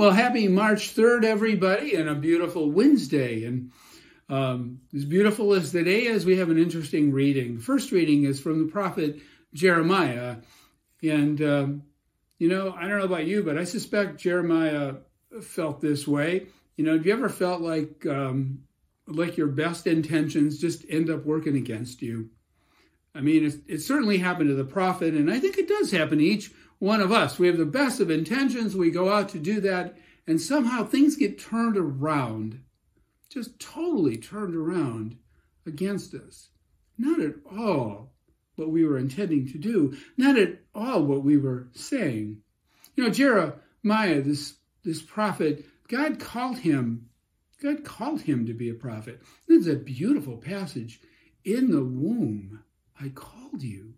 [0.00, 3.44] Well, happy March 3rd, everybody, and a beautiful Wednesday.
[3.44, 3.70] And
[4.30, 7.58] um, as beautiful as the day is, we have an interesting reading.
[7.58, 9.20] The first reading is from the prophet
[9.52, 10.36] Jeremiah.
[11.02, 11.82] And, um,
[12.38, 14.94] you know, I don't know about you, but I suspect Jeremiah
[15.42, 16.46] felt this way.
[16.78, 18.60] You know, have you ever felt like um,
[19.06, 22.30] like your best intentions just end up working against you?
[23.14, 26.16] I mean, it, it certainly happened to the prophet, and I think it does happen
[26.18, 27.38] to each one of us.
[27.38, 28.74] We have the best of intentions.
[28.74, 32.60] We go out to do that, and somehow things get turned around,
[33.28, 35.16] just totally turned around
[35.66, 36.48] against us.
[36.98, 38.12] Not at all
[38.56, 42.38] what we were intending to do, not at all what we were saying.
[42.96, 47.08] You know, Jeremiah, this, this prophet, God called him,
[47.62, 49.20] God called him to be a prophet.
[49.46, 51.00] This is a beautiful passage.
[51.44, 52.62] In the womb,
[52.98, 53.94] I called you.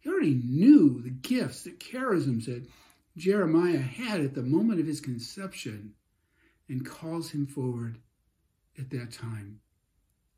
[0.00, 2.66] He already knew the gifts, the charisms that
[3.16, 5.92] Jeremiah had at the moment of his conception
[6.68, 7.98] and calls him forward
[8.78, 9.60] at that time.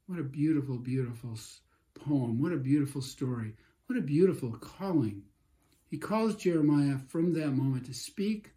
[0.07, 1.39] What a beautiful, beautiful
[1.95, 2.43] poem.
[2.43, 3.55] What a beautiful story.
[3.87, 5.23] What a beautiful calling.
[5.91, 8.51] He calls Jeremiah from that moment to speak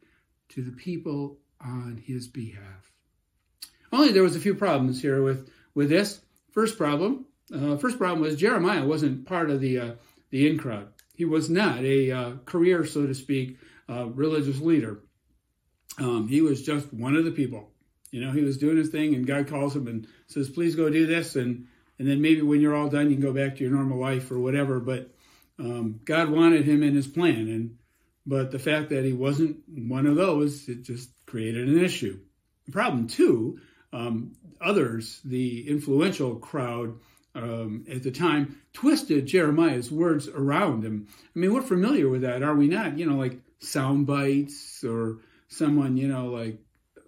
[0.50, 2.92] to the people on his behalf.
[3.92, 6.22] Only there was a few problems here with, with this.
[6.52, 9.92] First problem, uh, first problem was Jeremiah wasn't part of the uh,
[10.32, 10.88] the in crowd.
[11.16, 13.58] He was not a uh, career, so to speak,
[13.90, 15.00] uh, religious leader.
[15.98, 17.72] Um, he was just one of the people.
[18.12, 20.90] You know, he was doing his thing, and God calls him and says, "Please go
[20.90, 23.64] do this," and and then maybe when you're all done, you can go back to
[23.64, 24.80] your normal life or whatever.
[24.80, 25.12] But
[25.60, 27.78] um, God wanted him in His plan, and
[28.26, 32.20] but the fact that he wasn't one of those, it just created an issue.
[32.66, 33.60] The problem too,
[33.94, 36.96] um, others, the influential crowd
[37.36, 41.08] um, at the time twisted Jeremiah's words around him.
[41.36, 42.98] I mean, we're familiar with that, are we not?
[42.98, 45.18] You know, like sound bites or
[45.50, 46.58] someone, you know, like
[46.98, 47.02] uh,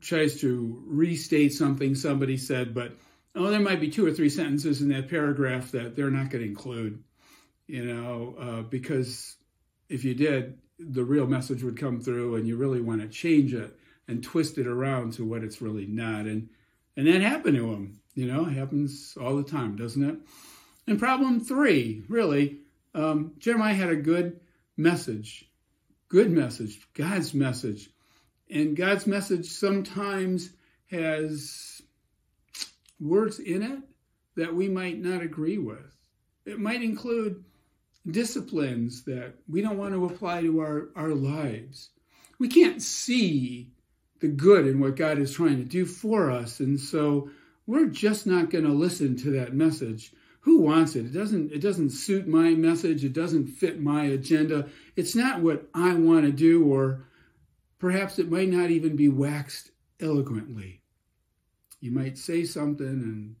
[0.00, 2.92] tries to restate something somebody said, but
[3.34, 6.44] oh, there might be two or three sentences in that paragraph that they're not going
[6.44, 7.02] to include,
[7.66, 9.36] you know, uh, because
[9.88, 13.54] if you did, the real message would come through and you really want to change
[13.54, 13.76] it
[14.06, 16.26] and twist it around to what it's really not.
[16.26, 16.48] And
[16.96, 18.00] and that happened to him.
[18.18, 20.16] You know, happens all the time, doesn't it?
[20.88, 22.62] And problem three, really,
[22.92, 24.40] um, Jeremiah had a good
[24.76, 25.48] message,
[26.08, 27.90] good message, God's message.
[28.50, 30.50] And God's message sometimes
[30.90, 31.80] has
[32.98, 33.78] words in it
[34.34, 35.96] that we might not agree with.
[36.44, 37.44] It might include
[38.04, 41.90] disciplines that we don't want to apply to our, our lives.
[42.40, 43.70] We can't see
[44.18, 46.58] the good in what God is trying to do for us.
[46.58, 47.30] And so
[47.68, 50.10] we're just not going to listen to that message.
[50.40, 51.04] Who wants it?
[51.04, 54.68] It doesn't it doesn't suit my message, it doesn't fit my agenda.
[54.96, 57.04] It's not what I want to do or
[57.78, 59.70] perhaps it might not even be waxed
[60.00, 60.80] eloquently.
[61.80, 63.36] You might say something and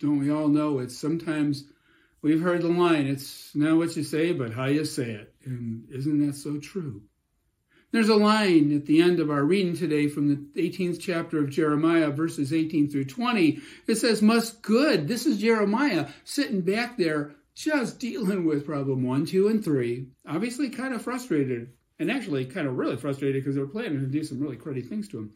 [0.00, 1.64] don't we all know it's sometimes
[2.22, 5.32] we've heard the line, it's not what you say, but how you say it.
[5.44, 7.00] And isn't that so true?
[7.92, 11.50] There's a line at the end of our reading today from the 18th chapter of
[11.50, 13.60] Jeremiah, verses 18 through 20.
[13.86, 15.06] It says, Must good.
[15.06, 20.08] This is Jeremiah sitting back there just dealing with problem one, two, and three.
[20.28, 24.06] Obviously, kind of frustrated, and actually kind of really frustrated because they were planning to
[24.06, 25.34] do some really cruddy things to him.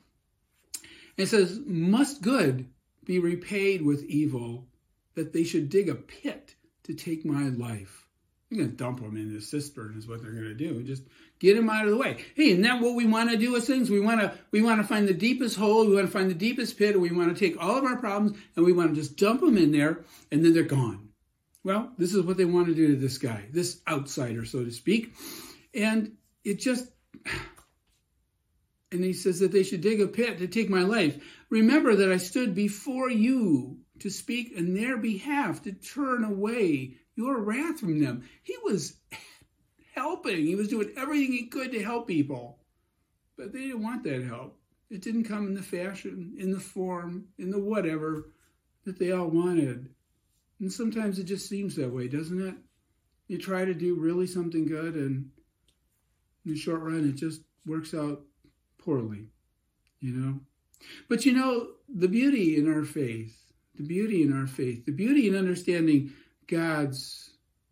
[1.17, 2.69] It says, Must good
[3.05, 4.67] be repaid with evil,
[5.15, 8.07] that they should dig a pit to take my life.
[8.51, 10.83] You're going to dump them in the cistern, is what they're going to do.
[10.83, 11.05] Just
[11.41, 12.19] Get them out of the way.
[12.35, 13.89] Hey, isn't that what we want to do as things?
[13.89, 15.87] We want to we want to find the deepest hole.
[15.87, 17.01] We want to find the deepest pit.
[17.01, 19.57] We want to take all of our problems and we want to just dump them
[19.57, 21.09] in there, and then they're gone.
[21.65, 24.71] Well, this is what they want to do to this guy, this outsider, so to
[24.71, 25.15] speak.
[25.73, 26.13] And
[26.45, 26.91] it just
[28.93, 31.17] and he says that they should dig a pit to take my life.
[31.49, 37.39] Remember that I stood before you to speak in their behalf, to turn away your
[37.39, 38.25] wrath from them.
[38.43, 38.97] He was
[39.95, 40.47] helping.
[40.47, 42.59] He was doing everything he could to help people.
[43.37, 44.57] But they didn't want that help.
[44.91, 48.31] It didn't come in the fashion, in the form, in the whatever
[48.85, 49.91] that they all wanted.
[50.61, 52.55] And sometimes it just seems that way, doesn't it?
[53.29, 55.31] You try to do really something good, and
[56.45, 58.23] in the short run, it just works out
[58.79, 59.27] poorly,
[60.01, 60.41] you know?
[61.09, 63.37] But you know, the beauty in our faith,
[63.77, 66.13] the beauty in our faith, the beauty in understanding
[66.51, 67.31] God's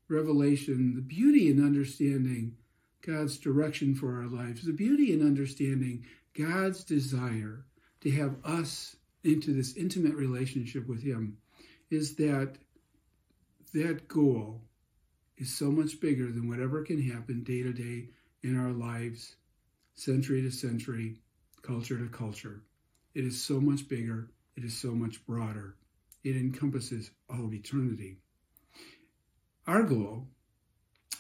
[0.08, 2.56] revelation, the beauty in understanding
[3.04, 7.64] God's direction for our lives, the beauty in understanding God's desire
[8.02, 8.94] to have us
[9.25, 11.38] into this intimate relationship with Him
[11.90, 12.54] is that
[13.75, 14.62] that goal
[15.36, 18.10] is so much bigger than whatever can happen day to day
[18.42, 19.34] in our lives,
[19.96, 21.16] century to century,
[21.62, 22.62] culture to culture.
[23.14, 25.74] It is so much bigger, it is so much broader.
[26.22, 28.19] It encompasses all of eternity.
[29.69, 30.26] Our goal,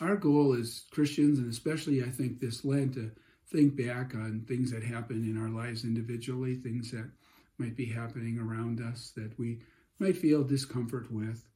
[0.00, 3.10] our goal as Christians, and especially I think this Lent, to
[3.52, 7.10] think back on things that happen in our lives individually, things that
[7.58, 9.60] might be happening around us that we
[9.98, 11.46] might feel discomfort with,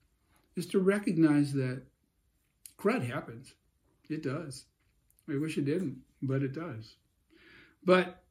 [0.54, 1.80] is to recognize that
[2.78, 3.54] crud happens.
[4.10, 4.66] It does.
[5.30, 6.96] I wish it didn't, but it does.
[7.82, 8.22] But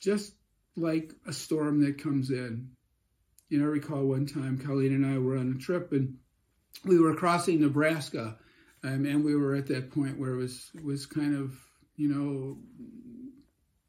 [0.00, 0.34] just
[0.76, 2.72] like a storm that comes in,
[3.48, 6.18] you know, I recall one time Colleen and I were on a trip and
[6.84, 8.36] we were crossing Nebraska,
[8.82, 11.58] um, and we were at that point where it was was kind of
[11.96, 12.58] you know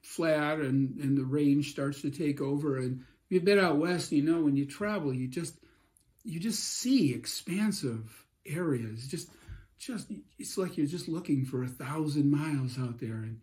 [0.01, 2.77] flat, and and the range starts to take over.
[2.77, 5.57] And you've been out west, you know, when you travel, you just
[6.23, 9.07] you just see expansive areas.
[9.07, 9.29] Just
[9.77, 13.41] just it's like you're just looking for a thousand miles out there, and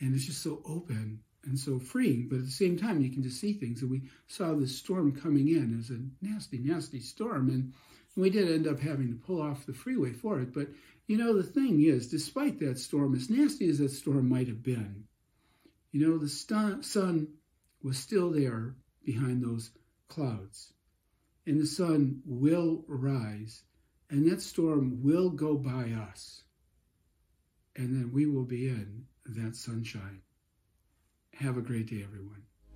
[0.00, 2.28] and it's just so open and so freeing.
[2.28, 3.82] But at the same time, you can just see things.
[3.82, 7.72] And we saw this storm coming in as a nasty, nasty storm, and
[8.20, 10.52] we did end up having to pull off the freeway for it.
[10.52, 10.68] But
[11.06, 14.62] you know, the thing is, despite that storm, as nasty as that storm might have
[14.62, 15.04] been,
[15.90, 17.28] you know, the sun
[17.82, 19.70] was still there behind those
[20.08, 20.72] clouds.
[21.46, 23.62] And the sun will rise,
[24.08, 26.44] and that storm will go by us.
[27.74, 30.20] And then we will be in that sunshine.
[31.34, 32.42] Have a great day, everyone.